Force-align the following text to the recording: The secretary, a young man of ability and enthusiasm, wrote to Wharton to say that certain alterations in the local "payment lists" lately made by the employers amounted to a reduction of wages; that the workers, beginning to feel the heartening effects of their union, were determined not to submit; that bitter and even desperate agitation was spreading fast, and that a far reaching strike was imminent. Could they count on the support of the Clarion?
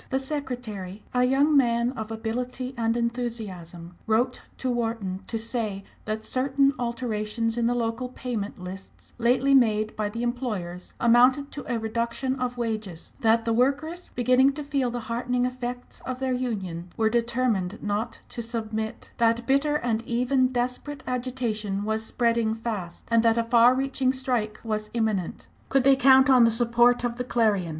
The 0.09 0.19
secretary, 0.19 1.03
a 1.13 1.23
young 1.25 1.55
man 1.55 1.91
of 1.91 2.09
ability 2.09 2.73
and 2.75 2.97
enthusiasm, 2.97 3.95
wrote 4.07 4.41
to 4.57 4.71
Wharton 4.71 5.23
to 5.27 5.37
say 5.37 5.83
that 6.05 6.25
certain 6.25 6.73
alterations 6.79 7.55
in 7.55 7.67
the 7.67 7.75
local 7.75 8.09
"payment 8.09 8.57
lists" 8.57 9.13
lately 9.19 9.53
made 9.53 9.95
by 9.95 10.09
the 10.09 10.23
employers 10.23 10.95
amounted 10.99 11.51
to 11.51 11.71
a 11.71 11.77
reduction 11.77 12.35
of 12.39 12.57
wages; 12.57 13.13
that 13.19 13.45
the 13.45 13.53
workers, 13.53 14.09
beginning 14.15 14.53
to 14.53 14.63
feel 14.63 14.89
the 14.89 15.01
heartening 15.01 15.45
effects 15.45 16.01
of 16.03 16.17
their 16.17 16.33
union, 16.33 16.89
were 16.97 17.07
determined 17.07 17.77
not 17.83 18.21
to 18.29 18.41
submit; 18.41 19.11
that 19.17 19.45
bitter 19.45 19.75
and 19.75 20.01
even 20.07 20.47
desperate 20.47 21.03
agitation 21.05 21.83
was 21.83 22.03
spreading 22.03 22.55
fast, 22.55 23.07
and 23.11 23.21
that 23.21 23.37
a 23.37 23.43
far 23.43 23.75
reaching 23.75 24.11
strike 24.11 24.59
was 24.63 24.89
imminent. 24.95 25.47
Could 25.69 25.83
they 25.83 25.95
count 25.95 26.27
on 26.27 26.43
the 26.43 26.49
support 26.49 27.03
of 27.03 27.17
the 27.17 27.23
Clarion? 27.23 27.69